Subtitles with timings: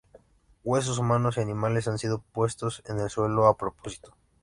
[0.63, 4.15] Huesos humanos y animales han sido puestos en el suelo a propósito.